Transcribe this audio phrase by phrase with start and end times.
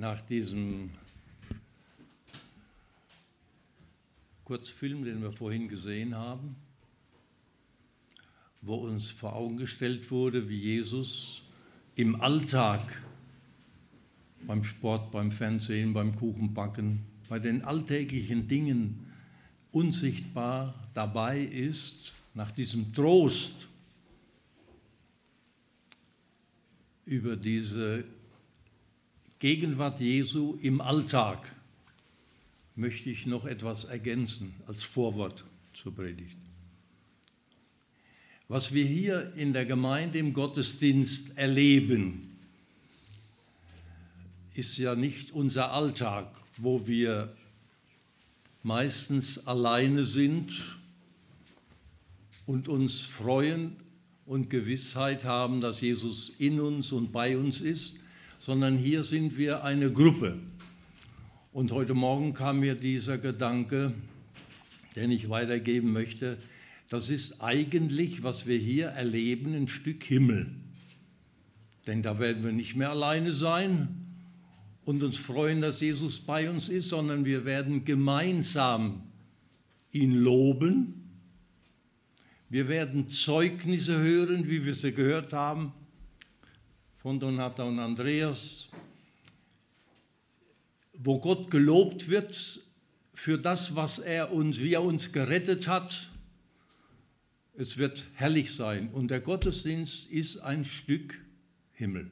[0.00, 0.88] nach diesem
[4.44, 6.56] Kurzfilm, den wir vorhin gesehen haben,
[8.62, 11.42] wo uns vor Augen gestellt wurde, wie Jesus
[11.96, 13.02] im Alltag,
[14.46, 19.06] beim Sport, beim Fernsehen, beim Kuchenbacken, bei den alltäglichen Dingen
[19.70, 23.68] unsichtbar dabei ist, nach diesem Trost
[27.04, 28.06] über diese
[29.40, 31.54] Gegenwart Jesu im Alltag
[32.76, 36.36] möchte ich noch etwas ergänzen als Vorwort zur Predigt.
[38.48, 42.36] Was wir hier in der Gemeinde im Gottesdienst erleben,
[44.52, 47.34] ist ja nicht unser Alltag, wo wir
[48.62, 50.76] meistens alleine sind
[52.44, 53.76] und uns freuen
[54.26, 58.00] und Gewissheit haben, dass Jesus in uns und bei uns ist,
[58.40, 60.38] sondern hier sind wir eine Gruppe.
[61.52, 63.92] Und heute Morgen kam mir dieser Gedanke,
[64.96, 66.38] den ich weitergeben möchte,
[66.88, 70.50] das ist eigentlich, was wir hier erleben, ein Stück Himmel.
[71.86, 73.88] Denn da werden wir nicht mehr alleine sein
[74.86, 79.02] und uns freuen, dass Jesus bei uns ist, sondern wir werden gemeinsam
[79.92, 80.94] ihn loben.
[82.48, 85.74] Wir werden Zeugnisse hören, wie wir sie gehört haben
[87.02, 88.70] von Donata und Andreas
[91.02, 92.62] wo Gott gelobt wird
[93.14, 96.10] für das, was er uns, wie er uns gerettet hat.
[97.56, 98.90] Es wird herrlich sein.
[98.90, 101.18] Und der Gottesdienst ist ein Stück
[101.72, 102.10] Himmel.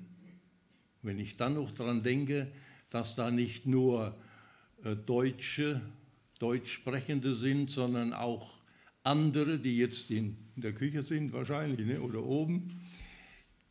[1.03, 2.51] Wenn ich dann noch daran denke,
[2.91, 4.17] dass da nicht nur
[4.85, 5.83] äh, Deutsche,
[6.39, 8.55] Deutschsprechende sind, sondern auch
[9.05, 12.81] andere, die jetzt in, der Küche sind wahrscheinlich ne, oder oben,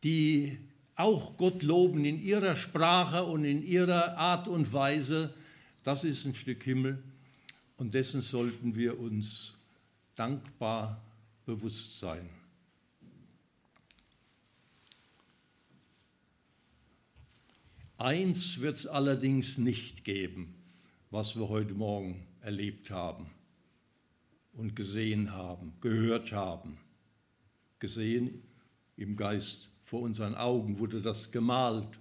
[0.04, 0.58] die
[0.98, 5.32] auch Gott loben in ihrer Sprache und in ihrer Art und Weise,
[5.84, 7.02] das ist ein Stück Himmel
[7.76, 9.56] und dessen sollten wir uns
[10.16, 11.00] dankbar
[11.46, 12.28] bewusst sein.
[17.96, 20.54] Eins wird es allerdings nicht geben,
[21.10, 23.30] was wir heute Morgen erlebt haben
[24.52, 26.78] und gesehen haben, gehört haben.
[27.78, 28.42] Gesehen
[28.96, 31.98] im Geist vor unseren Augen wurde das gemalt.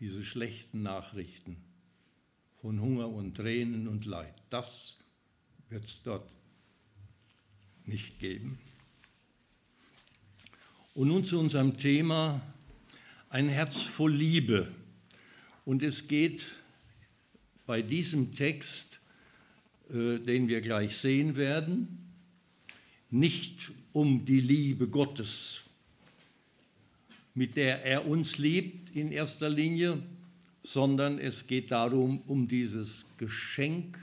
[0.00, 1.58] Diese schlechten Nachrichten
[2.62, 5.04] von Hunger und Tränen und Leid, das
[5.68, 6.30] wird es dort
[7.84, 8.58] nicht geben.
[10.94, 12.40] Und nun zu unserem Thema,
[13.28, 14.72] ein Herz voll Liebe.
[15.66, 16.62] Und es geht
[17.66, 19.00] bei diesem Text,
[19.90, 22.14] äh, den wir gleich sehen werden,
[23.10, 25.62] nicht um die Liebe Gottes,
[27.34, 30.02] mit der er uns liebt in erster Linie,
[30.62, 33.98] sondern es geht darum, um dieses Geschenk,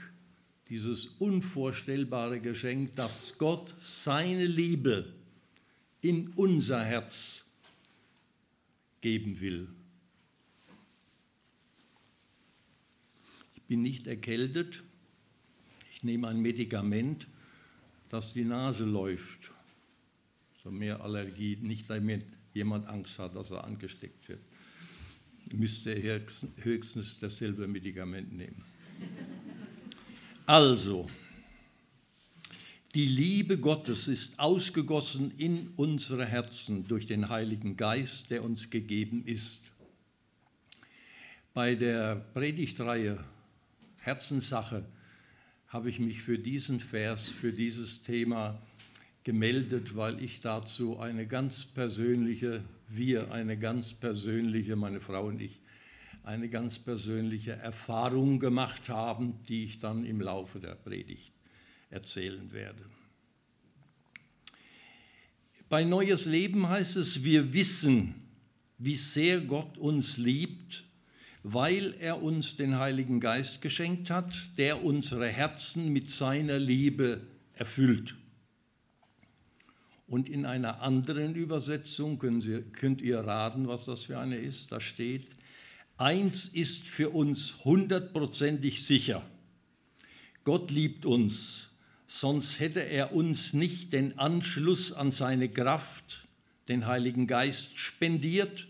[0.68, 5.12] dieses unvorstellbare Geschenk, dass Gott seine Liebe
[6.00, 7.50] in unser Herz
[9.00, 9.68] geben will.
[13.54, 14.82] Ich bin nicht erkältet,
[15.92, 17.26] ich nehme ein Medikament,
[18.10, 19.52] dass die Nase läuft.
[20.66, 24.40] So mehr Allergie, nicht damit jemand Angst hat, dass er angesteckt wird.
[25.52, 26.20] Müsste er
[26.56, 28.64] höchstens dasselbe Medikament nehmen.
[30.44, 31.08] Also,
[32.96, 39.24] die Liebe Gottes ist ausgegossen in unsere Herzen durch den Heiligen Geist, der uns gegeben
[39.24, 39.62] ist.
[41.54, 43.22] Bei der Predigtreihe
[43.98, 44.84] Herzenssache
[45.68, 48.60] habe ich mich für diesen Vers, für dieses Thema
[49.26, 55.58] gemeldet, weil ich dazu eine ganz persönliche, wir eine ganz persönliche, meine Frau und ich,
[56.22, 61.32] eine ganz persönliche Erfahrung gemacht haben, die ich dann im Laufe der Predigt
[61.90, 62.84] erzählen werde.
[65.68, 68.14] Bei Neues Leben heißt es, wir wissen,
[68.78, 70.84] wie sehr Gott uns liebt
[71.48, 77.20] weil er uns den Heiligen Geist geschenkt hat, der unsere Herzen mit seiner Liebe
[77.54, 78.16] erfüllt.
[80.06, 84.70] Und in einer anderen Übersetzung Sie, könnt ihr raten, was das für eine ist.
[84.70, 85.28] Da steht,
[85.96, 89.22] eins ist für uns hundertprozentig sicher.
[90.44, 91.68] Gott liebt uns,
[92.06, 96.26] sonst hätte er uns nicht den Anschluss an seine Kraft,
[96.68, 98.68] den Heiligen Geist, spendiert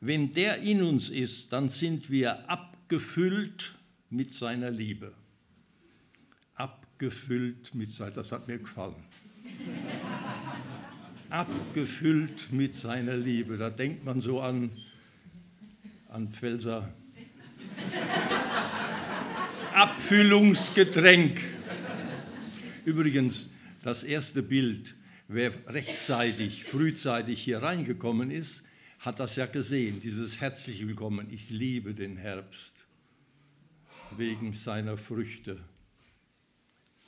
[0.00, 3.74] wenn der in uns ist, dann sind wir abgefüllt
[4.08, 5.12] mit seiner Liebe.
[6.54, 9.04] Abgefüllt mit seiner, das hat mir gefallen.
[11.30, 13.56] Abgefüllt mit seiner Liebe.
[13.56, 14.70] Da denkt man so an,
[16.08, 16.92] an Pfälzer
[19.72, 21.40] Abfüllungsgetränk.
[22.84, 24.94] Übrigens, das erste Bild,
[25.28, 28.64] wer rechtzeitig, frühzeitig hier reingekommen ist,
[28.98, 31.28] hat das ja gesehen, dieses herzliche Willkommen.
[31.30, 32.84] Ich liebe den Herbst
[34.16, 35.58] wegen seiner Früchte,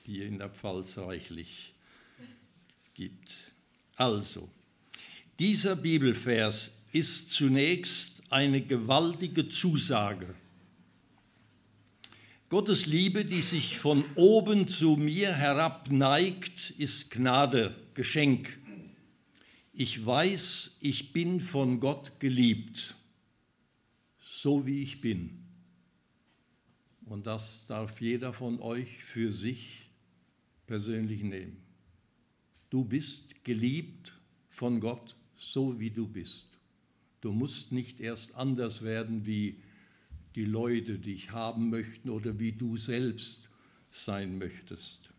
[0.07, 1.72] die in der Pfalz reichlich
[3.03, 3.33] gibt.
[3.97, 4.49] Also,
[5.39, 10.35] dieser Bibelvers ist zunächst eine gewaltige Zusage
[12.53, 18.59] Gottes Liebe, die sich von oben zu mir herab neigt, ist Gnade, Geschenk.
[19.73, 22.95] Ich weiß, ich bin von Gott geliebt,
[24.23, 25.47] so wie ich bin.
[27.07, 29.89] Und das darf jeder von euch für sich
[30.67, 31.57] persönlich nehmen.
[32.73, 34.15] Du bist geliebt
[34.49, 36.47] von Gott, so wie du bist.
[37.21, 39.59] Du musst nicht erst anders werden wie
[40.37, 43.51] die Leute dich haben möchten oder wie du selbst
[43.91, 45.11] sein möchtest.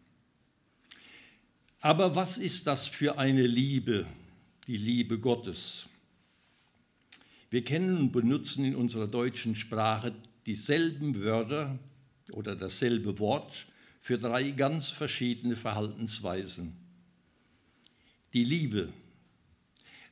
[1.80, 4.08] Aber was ist das für eine Liebe,
[4.66, 5.86] die Liebe Gottes?
[7.52, 10.16] Wir kennen und benutzen in unserer deutschen Sprache
[10.48, 11.78] dieselben Wörter
[12.32, 13.68] oder dasselbe Wort
[14.02, 16.83] für drei ganz verschiedene Verhaltensweisen.
[18.34, 18.92] Die Liebe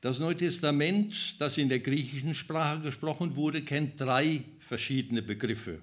[0.01, 5.79] das Neue Testament, das in der griechischen Sprache gesprochen wurde, kennt drei verschiedene Begriffe.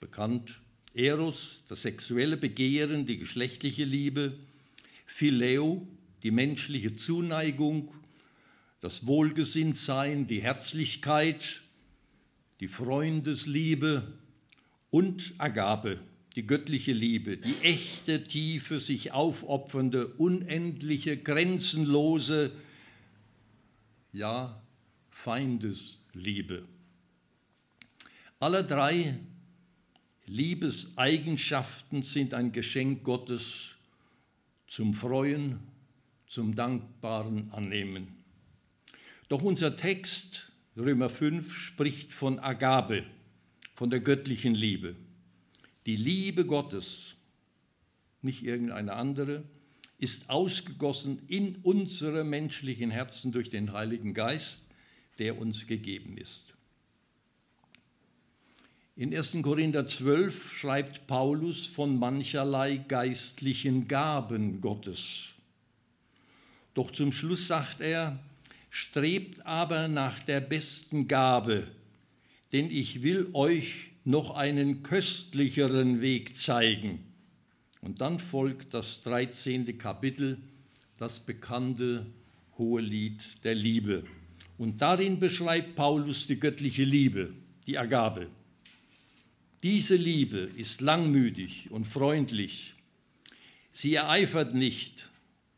[0.00, 0.60] Bekannt
[0.92, 4.34] Eros, das sexuelle Begehren, die geschlechtliche Liebe,
[5.06, 5.88] Phileo,
[6.22, 7.90] die menschliche Zuneigung,
[8.82, 11.62] das Wohlgesinntsein, die Herzlichkeit,
[12.60, 14.12] die Freundesliebe
[14.90, 16.00] und Agape,
[16.38, 22.52] die göttliche Liebe, die echte, tiefe, sich aufopfernde, unendliche, grenzenlose,
[24.12, 24.62] ja,
[25.10, 26.62] Feindesliebe.
[28.38, 29.18] Alle drei
[30.26, 33.74] Liebeseigenschaften sind ein Geschenk Gottes
[34.68, 35.58] zum Freuen,
[36.28, 38.14] zum dankbaren Annehmen.
[39.28, 43.02] Doch unser Text, Römer 5, spricht von Agabe,
[43.74, 44.94] von der göttlichen Liebe.
[45.88, 47.16] Die Liebe Gottes,
[48.20, 49.42] nicht irgendeine andere,
[49.96, 54.66] ist ausgegossen in unsere menschlichen Herzen durch den Heiligen Geist,
[55.18, 56.52] der uns gegeben ist.
[58.96, 59.38] In 1.
[59.40, 65.28] Korinther 12 schreibt Paulus von mancherlei geistlichen Gaben Gottes.
[66.74, 68.22] Doch zum Schluss sagt er,
[68.68, 71.66] strebt aber nach der besten Gabe,
[72.52, 77.04] denn ich will euch noch einen köstlicheren Weg zeigen.
[77.82, 79.76] Und dann folgt das 13.
[79.76, 80.38] Kapitel,
[80.96, 82.06] das bekannte
[82.56, 84.04] hohe Lied der Liebe.
[84.56, 87.34] Und darin beschreibt Paulus die göttliche Liebe,
[87.66, 88.30] die Agabe.
[89.62, 92.72] Diese Liebe ist langmütig und freundlich.
[93.72, 95.10] Sie ereifert nicht,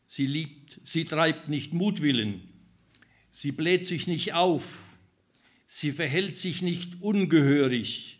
[0.08, 2.42] sie liebt, sie treibt nicht Mutwillen,
[3.30, 4.88] sie bläht sich nicht auf,
[5.68, 8.19] sie verhält sich nicht ungehörig,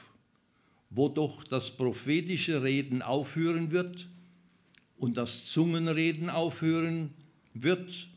[0.91, 4.09] wo doch das prophetische Reden aufhören wird
[4.97, 7.13] und das Zungenreden aufhören
[7.53, 8.09] wird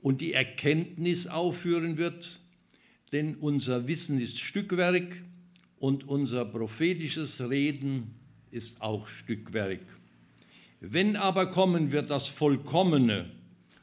[0.00, 2.40] und die Erkenntnis aufhören wird,
[3.12, 5.22] denn unser Wissen ist Stückwerk
[5.78, 8.14] und unser prophetisches Reden
[8.50, 9.82] ist auch Stückwerk.
[10.80, 13.30] Wenn aber kommen wird das Vollkommene,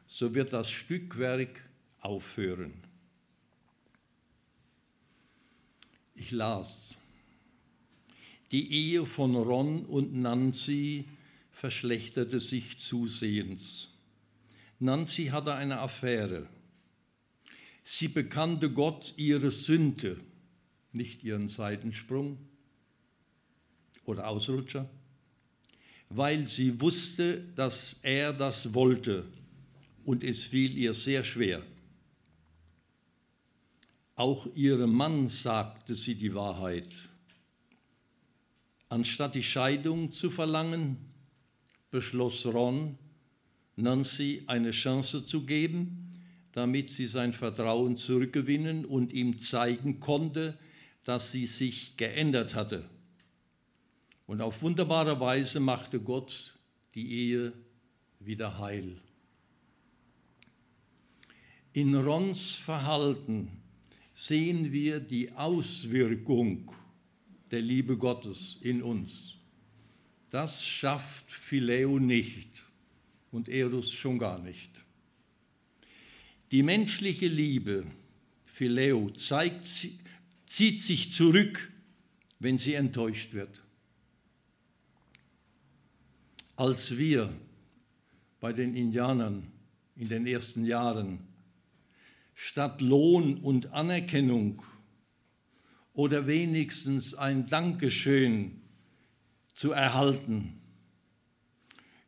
[0.08, 1.70] so wird das Stückwerk
[2.00, 2.74] aufhören.
[6.16, 7.01] Ich las
[8.52, 11.06] die Ehe von Ron und Nancy
[11.52, 13.90] verschlechterte sich zusehends.
[14.80, 16.48] Nancy hatte eine Affäre.
[17.84, 20.20] Sie bekannte Gott ihre Sünde,
[20.92, 22.38] nicht ihren Seitensprung
[24.06, 24.90] oder Ausrutscher,
[26.10, 29.26] weil sie wusste, dass er das wollte
[30.04, 31.62] und es fiel ihr sehr schwer.
[34.16, 37.11] Auch ihrem Mann sagte sie die Wahrheit
[38.92, 40.98] Anstatt die Scheidung zu verlangen,
[41.92, 42.98] beschloss Ron,
[43.78, 46.22] Nancy eine Chance zu geben,
[46.52, 50.58] damit sie sein Vertrauen zurückgewinnen und ihm zeigen konnte,
[51.06, 52.84] dass sie sich geändert hatte.
[54.26, 56.60] Und auf wunderbare Weise machte Gott
[56.94, 57.54] die Ehe
[58.20, 59.00] wieder heil.
[61.72, 63.52] In Rons Verhalten
[64.14, 66.70] sehen wir die Auswirkung
[67.52, 69.36] der Liebe Gottes in uns.
[70.30, 72.50] Das schafft Phileo nicht
[73.32, 74.72] und Eros schon gar nicht.
[76.52, 77.86] Die menschliche Liebe,
[78.46, 79.66] Phileo, zeigt,
[80.46, 81.72] zieht sich zurück,
[82.40, 83.62] wenn sie enttäuscht wird.
[86.56, 87.34] Als wir
[88.40, 89.48] bei den Indianern
[89.96, 91.20] in den ersten Jahren
[92.34, 94.64] statt Lohn und Anerkennung
[95.94, 98.62] oder wenigstens ein Dankeschön
[99.54, 100.62] zu erhalten,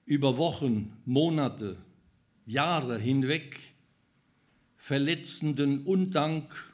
[0.06, 1.78] über Wochen, Monate,
[2.46, 3.60] Jahre hinweg
[4.78, 6.74] verletzenden Undank,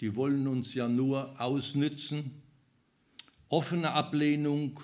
[0.00, 2.42] die wollen uns ja nur ausnützen,
[3.48, 4.80] offene Ablehnung,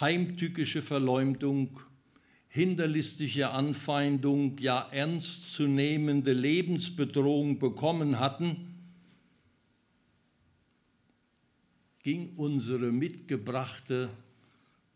[0.00, 1.80] heimtückische Verleumdung,
[2.48, 8.75] hinterlistige Anfeindung, ja ernstzunehmende Lebensbedrohung bekommen hatten,
[12.06, 14.08] ging unsere mitgebrachte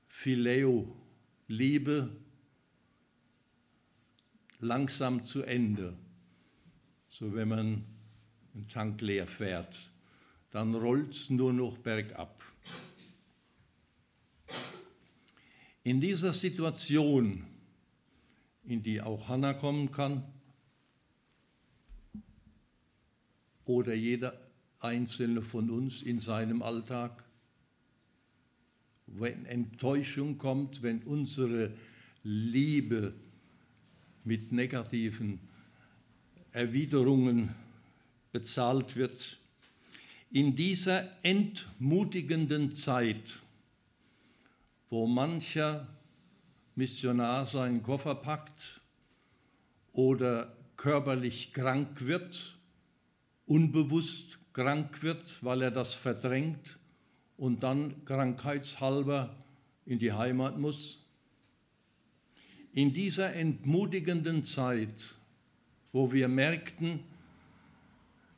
[0.07, 2.09] Phileo-Liebe
[4.61, 5.97] langsam zu Ende.
[7.09, 7.85] So wenn man
[8.55, 9.91] einen Tank leer fährt,
[10.51, 12.41] dann rollt es nur noch bergab.
[15.83, 17.45] In dieser Situation,
[18.63, 20.23] in die auch Hannah kommen kann,
[23.65, 24.50] oder jeder
[24.81, 27.25] einzelne von uns in seinem Alltag,
[29.07, 31.73] wenn Enttäuschung kommt, wenn unsere
[32.23, 33.15] Liebe
[34.25, 35.41] mit negativen
[36.53, 37.55] Erwiderungen
[38.33, 39.39] bezahlt wird.
[40.31, 43.41] In dieser entmutigenden Zeit,
[44.89, 45.87] wo mancher
[46.75, 48.81] Missionar seinen Koffer packt
[49.93, 52.57] oder körperlich krank wird,
[53.47, 56.79] unbewusst krank wird, weil er das verdrängt
[57.37, 59.37] und dann krankheitshalber
[59.87, 61.07] in die Heimat muss.
[62.73, 65.15] In dieser entmutigenden Zeit,
[65.93, 67.01] wo wir merkten,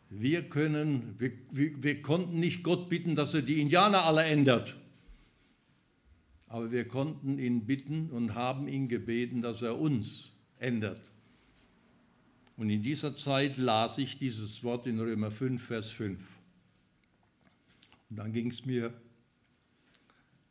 [0.09, 4.77] wir können, wir, wir, konnten nicht Gott bitten, dass er die Indianer alle ändert.
[6.49, 11.12] Aber wir konnten ihn bitten und haben ihn gebeten, dass er uns ändert.
[12.57, 16.21] Und in dieser Zeit las ich dieses Wort in Römer 5, Vers 5.
[18.11, 18.93] Und dann ging es mir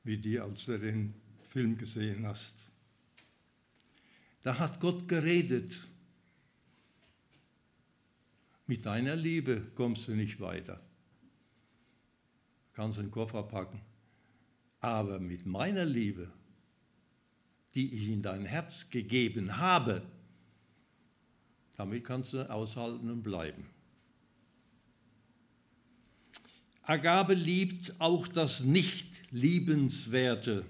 [0.04, 1.14] wie dir, als du den
[1.50, 2.56] Film gesehen hast.
[4.42, 5.80] Da hat Gott geredet.
[8.66, 10.82] Mit deiner Liebe kommst du nicht weiter.
[12.74, 13.82] Kannst den Koffer packen.
[14.80, 16.32] Aber mit meiner Liebe,
[17.76, 20.02] die ich in dein Herz gegeben habe,
[21.82, 23.66] damit kannst du aushalten und bleiben.
[26.84, 30.64] Agabe liebt auch das Nicht-Liebenswerte.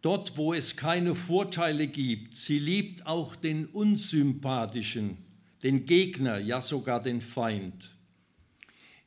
[0.00, 5.18] Dort, wo es keine Vorteile gibt, sie liebt auch den Unsympathischen,
[5.62, 7.90] den Gegner, ja sogar den Feind.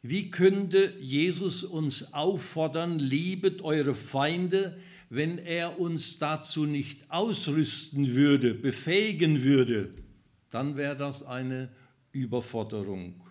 [0.04, 8.54] Wie könnte Jesus uns auffordern, liebet eure Feinde, wenn er uns dazu nicht ausrüsten würde,
[8.54, 10.05] befähigen würde?
[10.56, 11.68] Dann wäre das eine
[12.14, 13.22] Überforderung.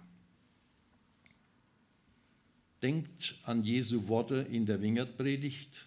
[2.82, 5.86] Denkt an Jesu Worte in der Wingertpredigt.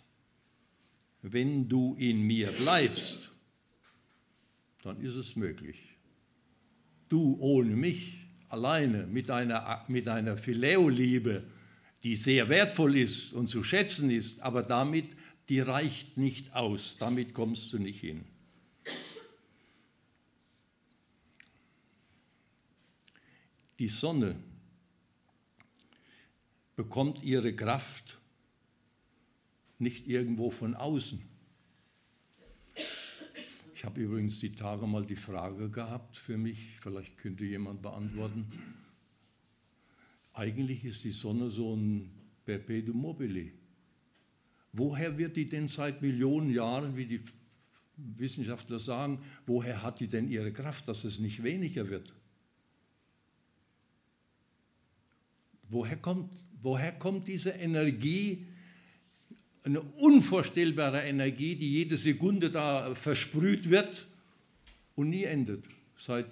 [1.22, 3.29] Wenn du in mir bleibst,
[4.82, 5.77] dann ist es möglich.
[7.08, 11.44] Du ohne mich alleine mit einer, mit einer Phileo-Liebe,
[12.01, 15.15] die sehr wertvoll ist und zu schätzen ist, aber damit,
[15.50, 18.25] die reicht nicht aus, damit kommst du nicht hin.
[23.79, 24.36] Die Sonne
[26.75, 28.19] bekommt ihre Kraft
[29.77, 31.22] nicht irgendwo von außen.
[33.75, 38.48] Ich habe übrigens die Tage mal die Frage gehabt für mich, vielleicht könnte jemand beantworten.
[40.34, 42.12] Eigentlich ist die Sonne so ein
[42.46, 43.51] Perpetuum mobile.
[44.74, 47.22] Woher wird die denn seit Millionen Jahren, wie die
[47.98, 52.13] Wissenschaftler sagen, woher hat die denn ihre Kraft, dass es nicht weniger wird?
[55.69, 58.47] Woher kommt, woher kommt diese Energie,
[59.63, 64.07] eine unvorstellbare Energie, die jede Sekunde da versprüht wird
[64.95, 65.65] und nie endet?
[65.97, 66.27] Seit,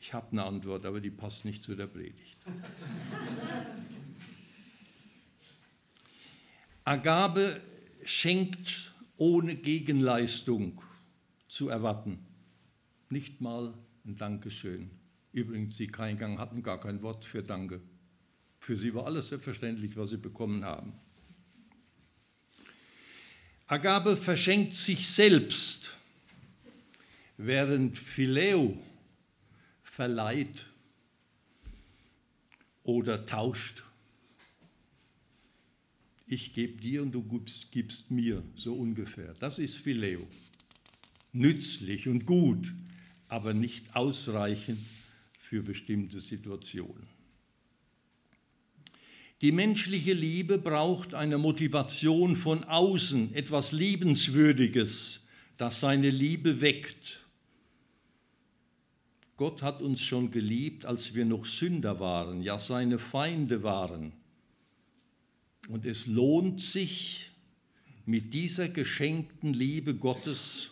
[0.00, 2.36] Ich habe eine Antwort, aber die passt nicht zu der Predigt.
[6.84, 7.60] Agabe
[8.04, 10.80] schenkt ohne Gegenleistung
[11.48, 12.20] zu erwarten.
[13.10, 14.90] Nicht mal ein Dankeschön.
[15.36, 17.82] Übrigens, die Kreingang hatten gar kein Wort für Danke.
[18.58, 20.94] Für sie war alles selbstverständlich, was sie bekommen haben.
[23.66, 25.90] Agabe verschenkt sich selbst,
[27.36, 28.82] während Phileo
[29.82, 30.70] verleiht
[32.82, 33.84] oder tauscht.
[36.26, 39.34] Ich gebe dir und du gibst, gibst mir, so ungefähr.
[39.34, 40.26] Das ist Phileo.
[41.34, 42.72] Nützlich und gut,
[43.28, 44.78] aber nicht ausreichend
[45.48, 47.06] für bestimmte Situationen.
[49.42, 55.26] Die menschliche Liebe braucht eine Motivation von außen, etwas Liebenswürdiges,
[55.56, 57.24] das seine Liebe weckt.
[59.36, 64.14] Gott hat uns schon geliebt, als wir noch Sünder waren, ja seine Feinde waren.
[65.68, 67.30] Und es lohnt sich,
[68.04, 70.70] mit dieser geschenkten Liebe Gottes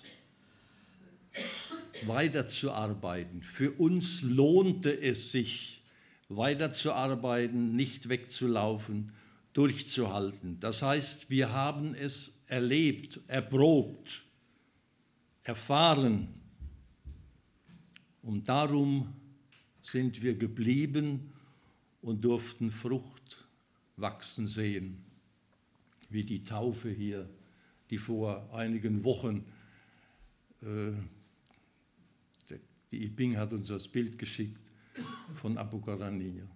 [2.03, 3.43] weiterzuarbeiten.
[3.43, 5.83] Für uns lohnte es sich,
[6.29, 9.13] weiterzuarbeiten, nicht wegzulaufen,
[9.53, 10.59] durchzuhalten.
[10.61, 14.25] Das heißt, wir haben es erlebt, erprobt,
[15.45, 16.29] erfahren.
[18.23, 19.15] Und darum
[19.81, 21.33] sind wir geblieben
[22.03, 23.47] und durften Frucht
[23.97, 25.05] wachsen sehen,
[26.09, 27.29] wie die Taufe hier,
[27.91, 29.45] die vor einigen Wochen,
[30.63, 30.93] äh,
[32.95, 34.71] die Ibing hat uns das Bild geschickt
[35.35, 36.47] von Abu Qaraniya.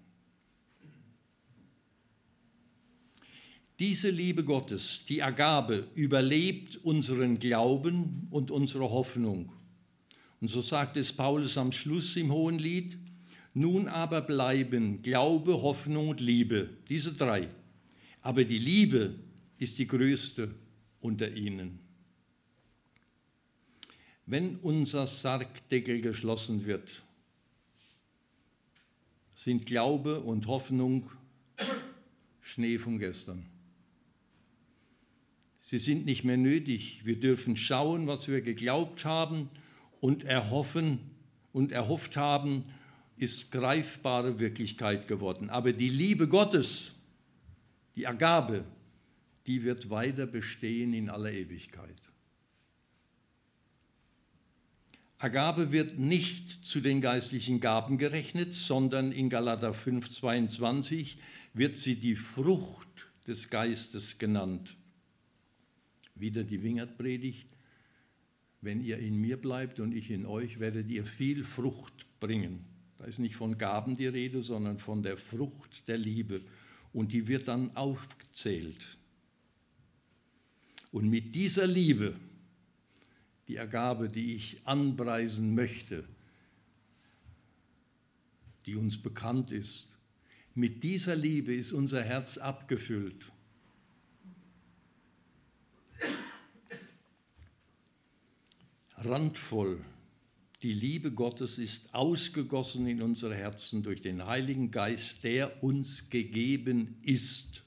[3.81, 9.53] Diese Liebe Gottes, die Agabe, überlebt unseren Glauben und unsere Hoffnung.
[10.41, 12.97] Und so sagt es Paulus am Schluss im Hohen Lied,
[13.55, 17.49] nun aber bleiben Glaube, Hoffnung und Liebe, diese drei.
[18.23, 19.17] Aber die Liebe
[19.59, 20.55] ist die größte
[21.01, 21.88] unter ihnen.
[24.31, 27.03] Wenn unser Sargdeckel geschlossen wird,
[29.35, 31.11] sind Glaube und Hoffnung
[32.43, 33.47] Schnee von gestern.
[35.61, 37.07] Sie sind nicht mehr nötig.
[37.07, 39.49] Wir dürfen schauen, was wir geglaubt haben
[40.03, 40.99] und erhoffen
[41.55, 42.65] und erhofft haben
[43.17, 45.49] ist greifbare Wirklichkeit geworden.
[45.49, 46.93] Aber die Liebe Gottes,
[47.97, 48.67] die Agabe,
[49.47, 52.08] die wird weiter bestehen in aller Ewigkeit.
[55.21, 61.17] Agabe wird nicht zu den geistlichen Gaben gerechnet, sondern in Galater 5,22
[61.55, 64.77] wird sie die Frucht des Geistes genannt.
[66.15, 67.49] Wieder die Wingertpredigt.
[68.61, 72.65] Wenn ihr in mir bleibt und ich in euch, werdet ihr viel Frucht bringen.
[72.99, 76.43] Da ist nicht von Gaben die Rede, sondern von der Frucht der Liebe.
[76.93, 78.99] Und die wird dann aufgezählt.
[80.93, 82.15] Und mit dieser Liebe,
[83.49, 86.05] die Ergabe, die ich anpreisen möchte,
[88.67, 89.89] die uns bekannt ist,
[90.55, 93.31] mit dieser Liebe ist unser Herz abgefüllt.
[98.97, 99.85] Randvoll
[100.63, 106.97] die Liebe Gottes ist ausgegossen in unsere Herzen durch den Heiligen Geist, der uns gegeben
[107.03, 107.63] ist.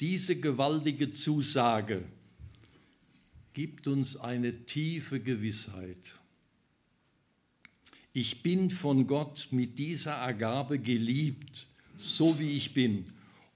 [0.00, 2.04] Diese gewaltige Zusage
[3.52, 6.16] gibt uns eine tiefe Gewissheit.
[8.12, 13.06] Ich bin von Gott mit dieser Agabe geliebt, so wie ich bin,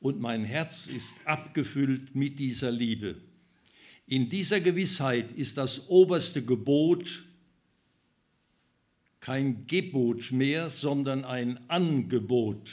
[0.00, 3.16] und mein Herz ist abgefüllt mit dieser Liebe.
[4.06, 7.24] In dieser Gewissheit ist das oberste Gebot
[9.22, 12.68] kein Gebot mehr, sondern ein Angebot.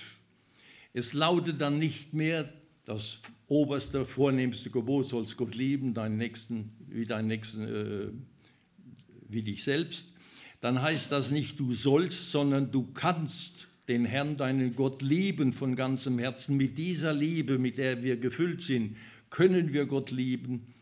[0.93, 2.51] Es lautet dann nicht mehr,
[2.85, 8.11] das oberste, vornehmste Gebot sollst Gott lieben, deinen Nächsten wie deinen Nächsten äh,
[9.29, 10.13] wie dich selbst.
[10.61, 15.75] Dann heißt das nicht, du sollst, sondern du kannst den Herrn, deinen Gott lieben von
[15.75, 16.57] ganzem Herzen.
[16.57, 18.97] Mit dieser Liebe, mit der wir gefüllt sind,
[19.29, 20.73] können wir Gott lieben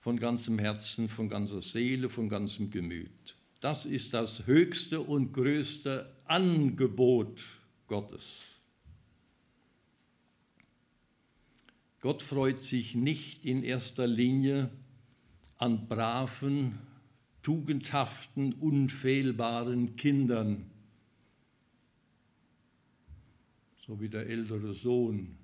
[0.00, 3.36] von ganzem Herzen, von ganzer Seele, von ganzem Gemüt.
[3.60, 7.40] Das ist das höchste und größte Angebot
[7.88, 8.44] Gottes.
[12.00, 14.70] Gott freut sich nicht in erster Linie
[15.58, 16.78] an braven,
[17.42, 20.70] tugendhaften, unfehlbaren Kindern,
[23.86, 25.36] so wie der ältere Sohn,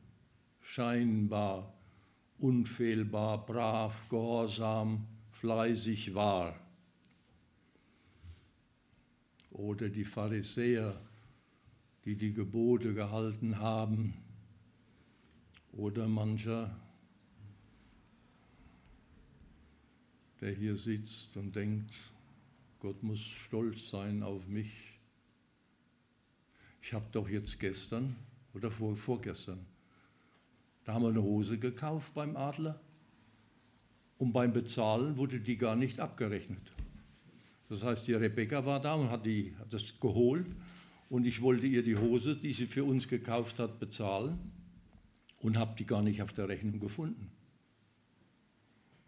[0.60, 1.72] scheinbar,
[2.38, 6.62] unfehlbar, brav, gehorsam, fleißig war.
[9.52, 10.94] oder die Pharisäer,
[12.04, 14.14] die die Gebote gehalten haben,
[15.72, 16.74] oder mancher,
[20.42, 21.94] der hier sitzt und denkt,
[22.80, 24.72] Gott muss stolz sein auf mich.
[26.82, 28.16] Ich habe doch jetzt gestern
[28.52, 29.64] oder vor, vorgestern,
[30.84, 32.80] da haben wir eine Hose gekauft beim Adler
[34.18, 36.72] und beim Bezahlen wurde die gar nicht abgerechnet.
[37.68, 40.46] Das heißt, die Rebecca war da und hat, die, hat das geholt
[41.08, 44.40] und ich wollte ihr die Hose, die sie für uns gekauft hat, bezahlen
[45.38, 47.30] und habe die gar nicht auf der Rechnung gefunden.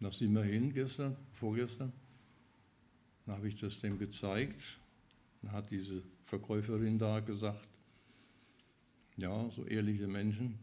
[0.05, 1.91] Da sind wir hin gestern, vorgestern,
[3.25, 4.63] dann habe ich das dem gezeigt.
[5.41, 7.67] Dann hat diese Verkäuferin da gesagt,
[9.17, 10.59] ja, so ehrliche Menschen,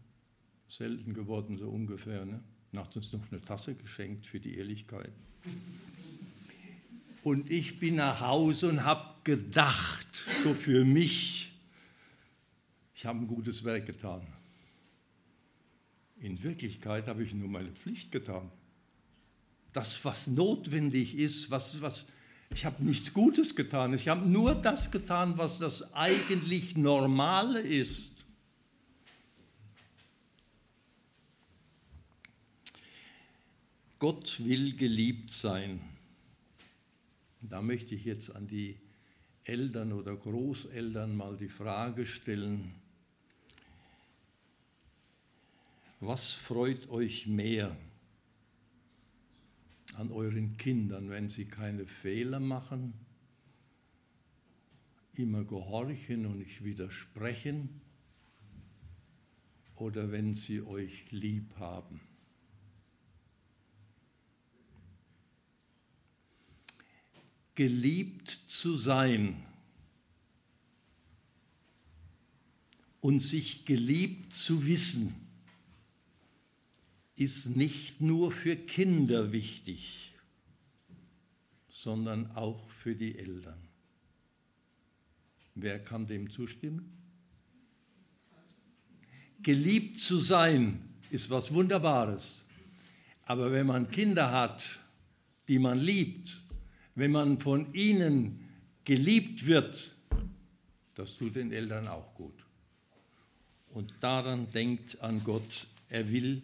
[0.67, 2.23] selten geworden so ungefähr.
[2.23, 2.39] Ne?
[2.75, 5.11] Hat uns noch eine Tasse geschenkt für die Ehrlichkeit.
[7.23, 11.51] Und ich bin nach Hause und habe gedacht, so für mich,
[12.93, 14.21] ich habe ein gutes Werk getan.
[16.19, 18.51] In Wirklichkeit habe ich nur meine Pflicht getan.
[19.73, 22.07] Das, was notwendig ist, was, was,
[22.49, 23.93] ich habe nichts Gutes getan.
[23.93, 28.11] Ich habe nur das getan, was das eigentlich Normale ist.
[33.99, 35.79] Gott will geliebt sein.
[37.41, 38.77] Da möchte ich jetzt an die
[39.43, 42.73] Eltern oder Großeltern mal die Frage stellen,
[46.03, 47.77] Was freut euch mehr
[49.95, 52.93] an euren Kindern, wenn sie keine Fehler machen,
[55.13, 57.81] immer gehorchen und nicht widersprechen
[59.75, 61.99] oder wenn sie euch lieb haben?
[67.55, 69.45] Geliebt zu sein
[73.01, 75.20] und sich geliebt zu wissen
[77.21, 80.11] ist nicht nur für Kinder wichtig,
[81.69, 83.61] sondern auch für die Eltern.
[85.53, 86.97] Wer kann dem zustimmen?
[89.43, 90.81] Geliebt zu sein
[91.11, 92.47] ist was Wunderbares.
[93.25, 94.79] Aber wenn man Kinder hat,
[95.47, 96.41] die man liebt,
[96.95, 98.49] wenn man von ihnen
[98.83, 99.95] geliebt wird,
[100.95, 102.45] das tut den Eltern auch gut.
[103.69, 106.41] Und daran denkt an Gott, er will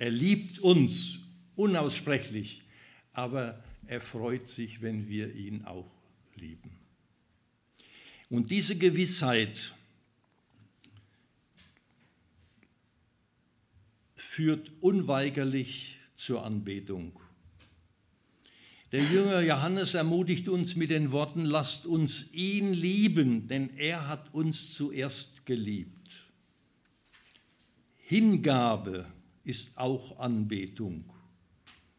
[0.00, 1.18] er liebt uns
[1.56, 2.62] unaussprechlich,
[3.12, 5.92] aber er freut sich, wenn wir ihn auch
[6.36, 6.70] lieben.
[8.30, 9.74] Und diese Gewissheit
[14.16, 17.20] führt unweigerlich zur Anbetung.
[18.92, 24.32] Der Jünger Johannes ermutigt uns mit den Worten, lasst uns ihn lieben, denn er hat
[24.32, 26.24] uns zuerst geliebt.
[27.98, 29.06] Hingabe
[29.50, 31.04] ist auch Anbetung.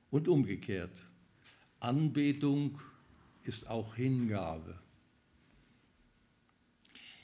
[0.09, 0.97] Und umgekehrt,
[1.79, 2.79] Anbetung
[3.43, 4.79] ist auch Hingabe.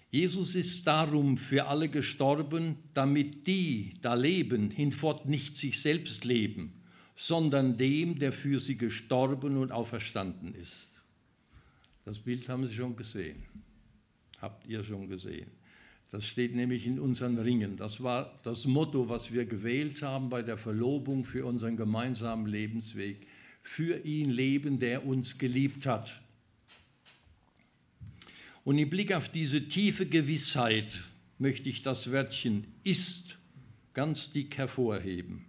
[0.09, 6.81] Jesus ist darum für alle gestorben, damit die da leben, hinfort nicht sich selbst leben,
[7.15, 11.01] sondern dem, der für sie gestorben und auferstanden ist.
[12.05, 13.43] Das Bild haben Sie schon gesehen.
[14.39, 15.56] Habt ihr schon gesehen.
[16.09, 17.75] Das steht nämlich in unseren Ringen.
[17.75, 23.27] Das war das Motto, was wir gewählt haben bei der Verlobung für unseren gemeinsamen Lebensweg.
[23.61, 26.21] Für ihn leben, der uns geliebt hat.
[28.63, 31.01] Und im Blick auf diese tiefe Gewissheit
[31.37, 33.37] möchte ich das Wörtchen ist
[33.93, 35.45] ganz dick hervorheben.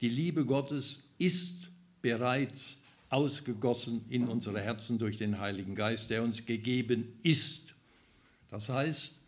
[0.00, 6.46] Die Liebe Gottes ist bereits ausgegossen in unsere Herzen durch den Heiligen Geist, der uns
[6.46, 7.74] gegeben ist.
[8.48, 9.21] Das heißt,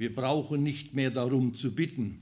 [0.00, 2.20] wir brauchen nicht mehr darum zu bitten.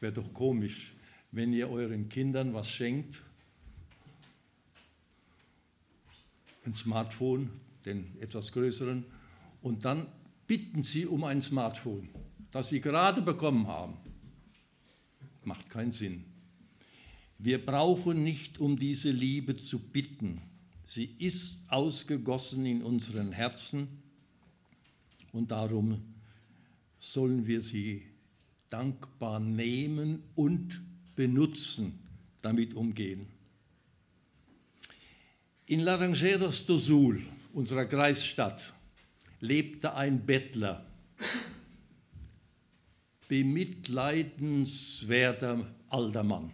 [0.00, 0.94] Wäre doch komisch,
[1.30, 3.20] wenn ihr euren Kindern was schenkt,
[6.64, 7.50] ein Smartphone,
[7.84, 9.04] den etwas größeren,
[9.60, 10.06] und dann
[10.46, 12.08] bitten sie um ein Smartphone,
[12.52, 13.98] das sie gerade bekommen haben.
[15.44, 16.24] Macht keinen Sinn.
[17.36, 20.40] Wir brauchen nicht um diese Liebe zu bitten.
[20.84, 23.88] Sie ist ausgegossen in unseren Herzen
[25.32, 26.11] und darum
[27.02, 28.06] sollen wir sie
[28.68, 30.80] dankbar nehmen und
[31.16, 31.98] benutzen,
[32.42, 33.26] damit umgehen.
[35.66, 38.72] In Laranjeros do Sul, unserer Kreisstadt,
[39.40, 40.86] lebte ein Bettler,
[43.26, 46.52] bemitleidenswerter alter Mann.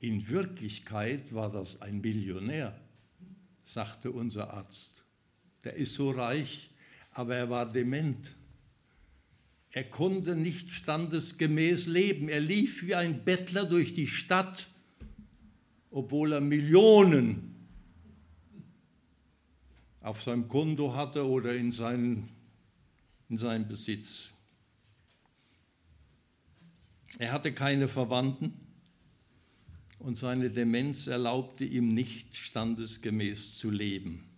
[0.00, 2.76] In Wirklichkeit war das ein Millionär.
[3.64, 5.04] sagte unser Arzt.
[5.62, 6.71] Der ist so reich,
[7.12, 8.34] aber er war dement.
[9.70, 12.28] Er konnte nicht standesgemäß leben.
[12.28, 14.68] Er lief wie ein Bettler durch die Stadt,
[15.90, 17.52] obwohl er Millionen
[20.00, 22.28] auf seinem Konto hatte oder in, seinen,
[23.28, 24.32] in seinem Besitz.
[27.18, 28.52] Er hatte keine Verwandten
[29.98, 34.31] und seine Demenz erlaubte ihm nicht standesgemäß zu leben.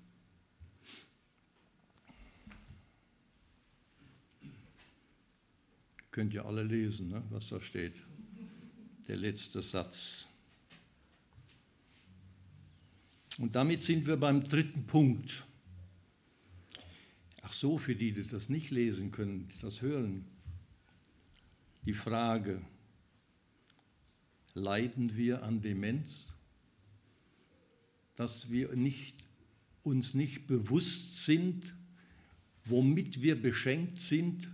[6.14, 7.94] Könnt ihr alle lesen, ne, was da steht.
[9.09, 10.27] Der letzte Satz.
[13.37, 15.42] Und damit sind wir beim dritten Punkt.
[17.42, 20.24] Ach so, für die, die das nicht lesen können, das hören.
[21.85, 22.62] Die Frage,
[24.55, 26.33] leiden wir an Demenz?
[28.14, 29.16] Dass wir nicht,
[29.83, 31.74] uns nicht bewusst sind,
[32.66, 34.48] womit wir beschenkt sind?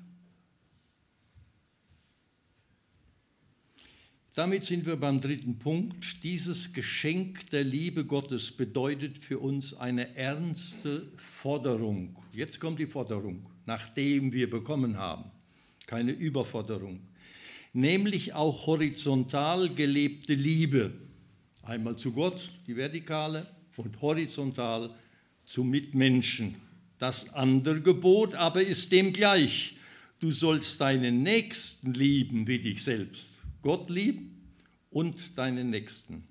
[4.36, 6.22] Damit sind wir beim dritten Punkt.
[6.22, 12.16] Dieses Geschenk der Liebe Gottes bedeutet für uns eine ernste Forderung.
[12.32, 15.24] Jetzt kommt die Forderung, nachdem wir bekommen haben.
[15.88, 17.00] Keine Überforderung.
[17.72, 20.92] Nämlich auch horizontal gelebte Liebe.
[21.62, 24.94] Einmal zu Gott, die vertikale, und horizontal
[25.44, 26.54] zu Mitmenschen.
[26.98, 29.74] Das andere Gebot aber ist dem gleich.
[30.20, 33.29] Du sollst deinen Nächsten lieben wie dich selbst.
[33.62, 34.52] Gott lieben
[34.90, 36.24] und deinen Nächsten.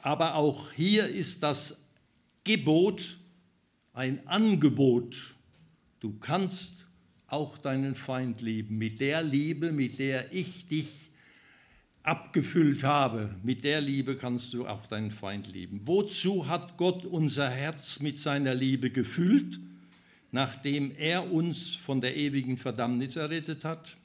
[0.00, 1.86] Aber auch hier ist das
[2.44, 3.16] Gebot
[3.92, 5.34] ein Angebot.
[6.00, 6.86] Du kannst
[7.26, 11.10] auch deinen Feind lieben, mit der Liebe, mit der ich dich
[12.06, 15.80] abgefüllt habe, mit der Liebe kannst du auch deinen Feind lieben.
[15.84, 19.58] Wozu hat Gott unser Herz mit seiner Liebe gefüllt,
[20.30, 23.96] nachdem er uns von der ewigen Verdammnis errettet hat?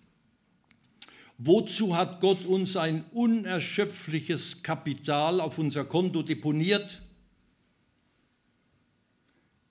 [1.43, 7.01] Wozu hat Gott uns ein unerschöpfliches Kapital auf unser Konto deponiert?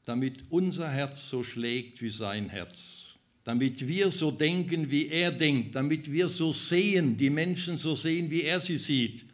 [0.04, 5.76] Damit unser Herz so schlägt wie sein Herz, damit wir so denken, wie er denkt,
[5.76, 9.24] damit wir so sehen, die Menschen so sehen, wie er sie sieht,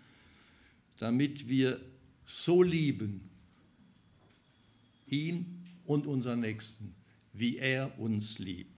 [0.99, 1.81] damit wir
[2.27, 3.31] so lieben,
[5.07, 6.94] ihn und unseren Nächsten,
[7.33, 8.76] wie er uns liebt.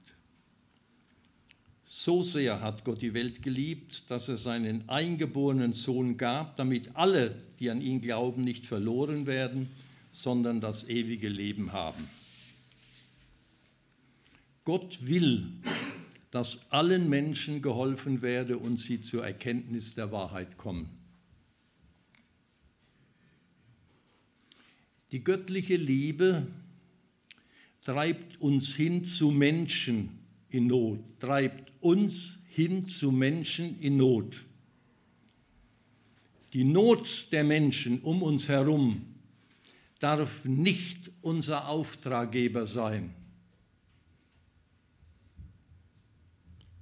[1.91, 7.35] So sehr hat Gott die Welt geliebt, dass er seinen eingeborenen Sohn gab, damit alle,
[7.59, 9.71] die an ihn glauben, nicht verloren werden,
[10.13, 12.07] sondern das ewige Leben haben.
[14.65, 15.51] Gott will,
[16.31, 20.91] dass allen Menschen geholfen werde und sie zur Erkenntnis der Wahrheit kommen.
[25.11, 26.49] Die göttliche Liebe
[27.81, 30.19] treibt uns hin zu Menschen
[30.51, 34.45] in Not, treibt uns hin zu Menschen in Not.
[36.53, 39.03] Die Not der Menschen um uns herum
[39.99, 43.15] darf nicht unser Auftraggeber sein.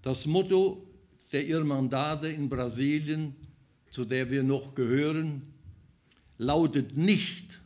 [0.02, 0.86] Das Motto
[1.32, 3.34] der Irmandade in Brasilien,
[3.90, 5.42] zu der wir noch gehören,
[6.38, 7.60] lautet nicht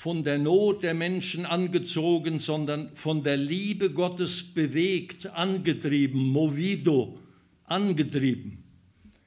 [0.00, 7.18] von der Not der Menschen angezogen, sondern von der Liebe Gottes bewegt, angetrieben, movido,
[7.64, 8.64] angetrieben.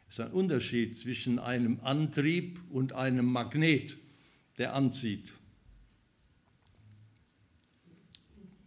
[0.10, 4.00] Es ist ein Unterschied zwischen einem Antrieb und einem Magnet,
[4.58, 5.32] der anzieht.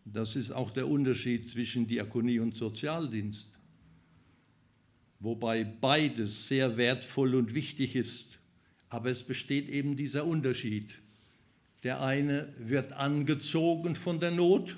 [0.04, 3.58] Das ist auch der Unterschied zwischen Diakonie und Sozialdienst,
[5.18, 8.38] wobei beides sehr wertvoll und wichtig ist.
[8.90, 11.02] Aber es besteht eben dieser Unterschied.
[11.86, 14.76] Der eine wird angezogen von der Not,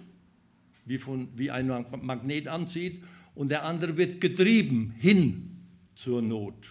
[0.84, 1.68] wie, von, wie ein
[2.02, 3.02] Magnet anzieht,
[3.34, 5.56] und der andere wird getrieben hin
[5.94, 6.68] zur Not.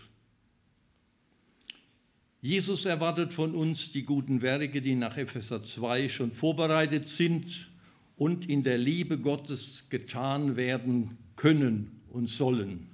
[2.39, 7.71] Jesus erwartet von uns die guten Werke, die nach Epheser 2 schon vorbereitet sind
[8.15, 12.91] und in der Liebe Gottes getan werden können und sollen.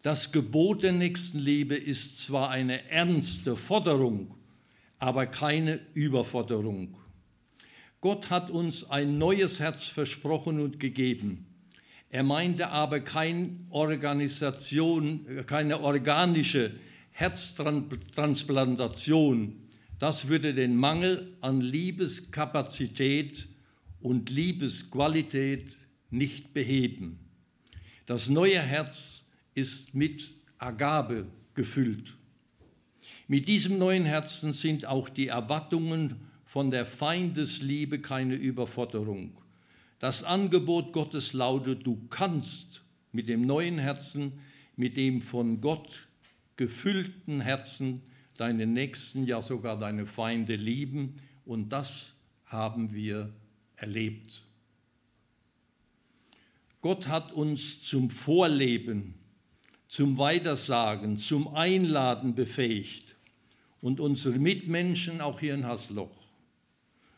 [0.00, 4.39] Das Gebot der Nächstenliebe ist zwar eine ernste Forderung,
[5.00, 6.96] aber keine Überforderung.
[8.00, 11.46] Gott hat uns ein neues Herz versprochen und gegeben.
[12.10, 16.70] Er meinte aber kein Organisation, keine organische
[17.12, 19.56] Herztransplantation.
[19.98, 23.48] Das würde den Mangel an Liebeskapazität
[24.00, 25.76] und Liebesqualität
[26.10, 27.18] nicht beheben.
[28.06, 32.14] Das neue Herz ist mit Agabe gefüllt
[33.30, 39.38] Mit diesem neuen Herzen sind auch die Erwartungen von der Feindesliebe keine Überforderung.
[40.00, 44.32] Das Angebot Gottes lautet, du kannst mit dem neuen Herzen,
[44.74, 46.08] mit dem von Gott
[46.56, 48.02] gefüllten Herzen
[48.36, 51.14] deine Nächsten, ja sogar deine Feinde lieben.
[51.44, 52.14] Und das
[52.46, 53.32] haben wir
[53.76, 54.42] erlebt.
[56.80, 59.14] Gott hat uns zum Vorleben,
[59.86, 63.09] zum Weitersagen, zum Einladen befähigt.
[63.80, 66.16] Und unsere Mitmenschen, auch hier in Hasloch,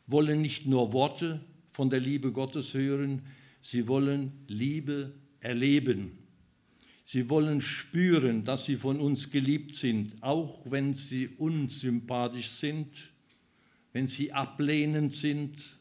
[0.06, 3.22] wollen nicht nur Worte von der Liebe Gottes hören,
[3.60, 6.18] sie wollen Liebe erleben.
[7.04, 13.10] Sie wollen spüren, dass sie von uns geliebt sind, auch wenn sie unsympathisch sind,
[13.92, 15.78] wenn sie ablehnend sind,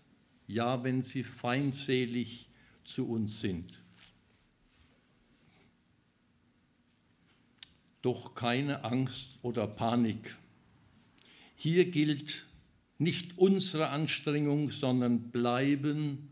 [0.48, 2.48] ja, wenn sie feindselig
[2.84, 3.80] zu uns sind.
[8.02, 10.36] Doch keine Angst oder Panik.
[11.64, 12.48] Hier gilt
[12.98, 16.32] nicht unsere Anstrengung, sondern bleiben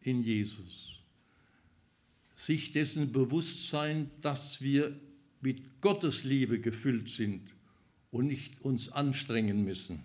[0.00, 0.98] in Jesus.
[2.34, 4.98] Sich dessen bewusst sein, dass wir
[5.40, 7.54] mit Gottes Liebe gefüllt sind
[8.10, 10.02] und nicht uns anstrengen müssen.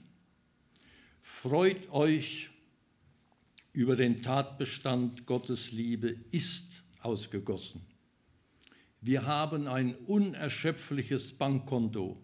[1.23, 2.51] Freut euch
[3.73, 7.81] über den Tatbestand Gottes Liebe ist ausgegossen.
[9.01, 12.21] Wir haben ein unerschöpfliches Bankkonto,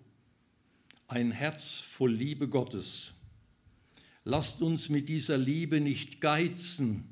[1.07, 3.13] ein Herz voll Liebe Gottes.
[4.23, 7.05] Lasst uns mit dieser Liebe nicht geizen,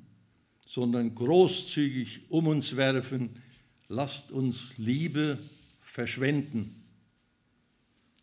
[0.65, 3.29] sondern großzügig um uns werfen.
[3.87, 5.37] Lasst uns Liebe
[5.81, 6.83] verschwenden.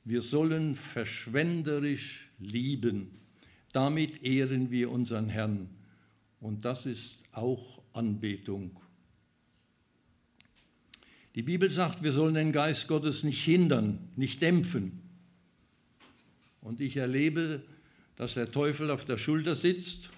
[0.04, 3.20] Wir sollen verschwenderisch lieben.
[3.72, 5.68] Damit ehren wir unseren Herrn.
[6.40, 8.80] Und das ist auch Anbetung.
[11.36, 15.09] Die Bibel sagt, wir sollen den Geist Gottes nicht hindern, nicht dämpfen.
[16.60, 17.62] Und ich erlebe,
[18.16, 20.10] dass der Teufel auf der Schulter sitzt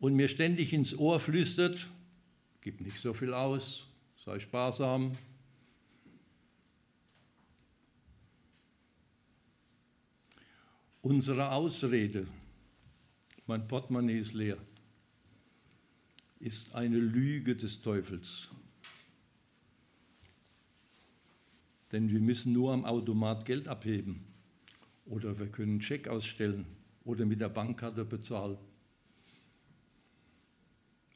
[0.00, 1.88] und mir ständig ins Ohr flüstert,
[2.60, 3.86] gib nicht so viel aus,
[4.16, 5.16] sei sparsam.
[11.02, 12.26] Unsere Ausrede,
[13.46, 14.58] mein Portemonnaie ist leer
[16.40, 18.48] ist eine Lüge des Teufels.
[21.90, 24.27] Denn wir müssen nur am Automat Geld abheben
[25.08, 26.66] oder wir können einen Scheck ausstellen
[27.04, 28.58] oder mit der Bankkarte bezahlen.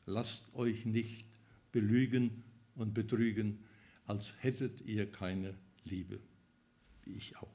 [0.06, 1.26] Lasst euch nicht
[1.70, 2.42] belügen
[2.74, 3.58] und betrügen,
[4.06, 6.18] als hättet ihr keine Liebe,
[7.04, 7.54] wie ich auch.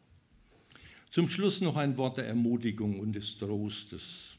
[1.09, 4.37] Zum Schluss noch ein Wort der Ermutigung und des Trostes.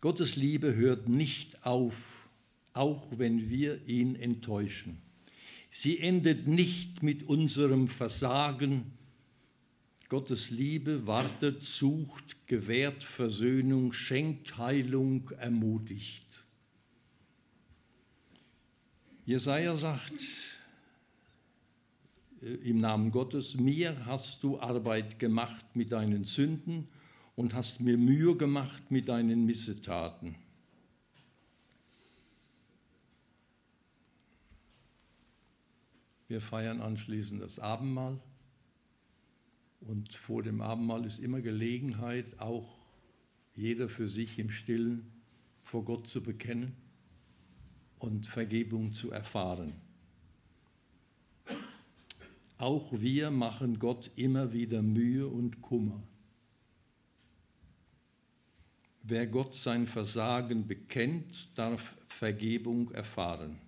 [0.00, 2.28] Gottes Liebe hört nicht auf,
[2.72, 5.02] auch wenn wir ihn enttäuschen.
[5.70, 8.97] Sie endet nicht mit unserem Versagen.
[10.08, 16.46] Gottes Liebe wartet, sucht, gewährt Versöhnung, schenkt Heilung, ermutigt.
[19.26, 20.14] Jesaja sagt
[22.40, 26.88] äh, im Namen Gottes: Mir hast du Arbeit gemacht mit deinen Sünden
[27.36, 30.36] und hast mir Mühe gemacht mit deinen Missetaten.
[36.28, 38.18] Wir feiern anschließend das Abendmahl.
[39.80, 42.78] Und vor dem Abendmahl ist immer Gelegenheit, auch
[43.54, 45.10] jeder für sich im Stillen
[45.60, 46.76] vor Gott zu bekennen
[47.98, 49.74] und Vergebung zu erfahren.
[52.56, 56.02] Auch wir machen Gott immer wieder Mühe und Kummer.
[59.02, 63.60] Wer Gott sein Versagen bekennt, darf Vergebung erfahren.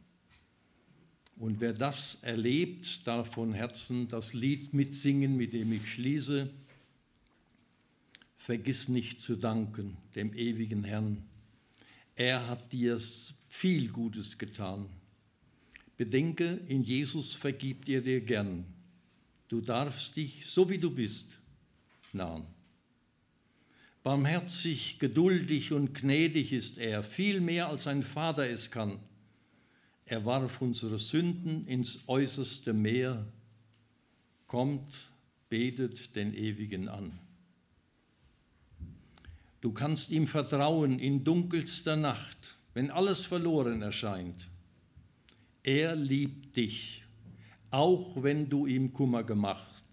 [1.41, 6.51] Und wer das erlebt, darf von Herzen das Lied mitsingen, mit dem ich schließe.
[8.37, 11.25] Vergiss nicht zu danken dem ewigen Herrn.
[12.15, 13.01] Er hat dir
[13.49, 14.91] viel Gutes getan.
[15.97, 18.67] Bedenke, in Jesus vergibt er dir gern.
[19.49, 21.31] Du darfst dich, so wie du bist,
[22.13, 22.45] nahen.
[24.03, 28.99] Barmherzig, geduldig und gnädig ist er, viel mehr als ein Vater es kann.
[30.11, 33.33] Er warf unsere Sünden ins äußerste Meer,
[34.49, 34.93] kommt,
[35.49, 37.17] betet den Ewigen an.
[39.61, 44.49] Du kannst ihm vertrauen in dunkelster Nacht, wenn alles verloren erscheint.
[45.63, 47.05] Er liebt dich,
[47.71, 49.85] auch wenn du ihm Kummer gemacht.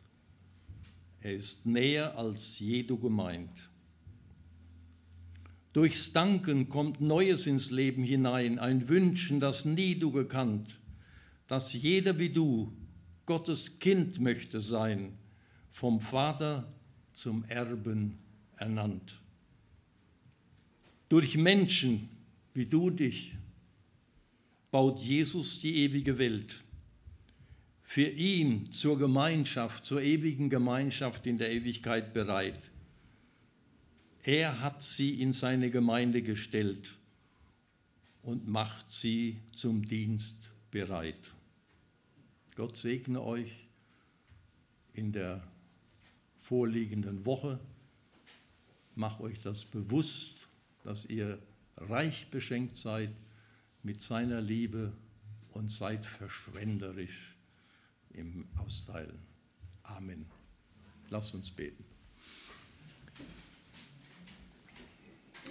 [1.22, 3.70] Er ist näher als je du gemeint.
[5.78, 10.80] Durchs Danken kommt Neues ins Leben hinein, ein Wünschen, das nie du gekannt,
[11.46, 12.74] dass jeder wie du
[13.28, 15.14] Gottes Kind möchte sein
[15.70, 16.74] vom Vater
[17.14, 18.18] zum Erben
[18.56, 19.22] ernannt.
[21.10, 22.10] Durch Menschen
[22.56, 23.36] wie du dich
[24.72, 26.56] baut Jesus die ewige Welt.
[27.84, 32.72] Für ihn zur Gemeinschaft, zur ewigen Gemeinschaft in der Ewigkeit bereit.
[34.28, 36.98] Er hat sie in seine Gemeinde gestellt
[38.24, 41.34] und macht sie zum Dienst bereit.
[42.56, 43.70] Gott segne euch
[44.92, 45.48] in der
[46.42, 47.58] vorliegenden Woche.
[48.96, 50.50] Mach euch das bewusst,
[50.84, 51.40] dass ihr
[51.78, 53.16] reich beschenkt seid
[53.82, 54.92] mit seiner Liebe
[55.54, 57.38] und seid verschwenderisch
[58.10, 59.20] im Austeilen.
[59.84, 60.26] Amen.
[61.10, 61.87] Lass uns beten.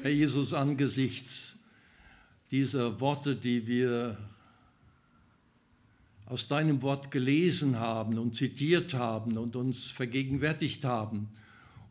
[0.02, 1.56] Herr Jesus, angesichts
[2.50, 4.18] dieser Worte, die wir
[6.26, 11.28] aus deinem Wort gelesen haben und zitiert haben und uns vergegenwärtigt haben,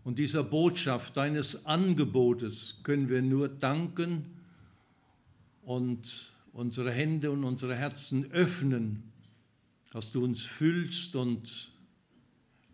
[0.03, 4.25] und dieser Botschaft deines Angebotes können wir nur danken
[5.63, 9.11] und unsere Hände und unsere Herzen öffnen,
[9.91, 11.71] dass du uns fühlst und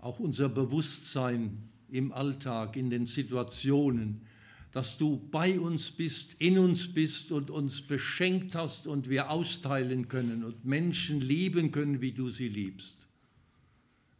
[0.02, 4.28] auch unser Bewusstsein im Alltag, in den Situationen,
[4.72, 10.08] dass du bei uns bist, in uns bist und uns beschenkt hast und wir austeilen
[10.08, 12.98] können und Menschen lieben können, wie du sie liebst,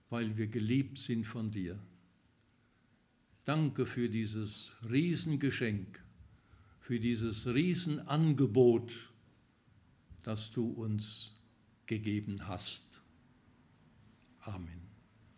[0.10, 1.80] weil wir geliebt sind von dir.
[3.46, 6.04] Danke für dieses Riesengeschenk,
[6.82, 9.10] für dieses Riesenangebot,
[10.24, 11.40] das du uns
[11.86, 13.02] gegeben hast.
[14.42, 14.81] Amen.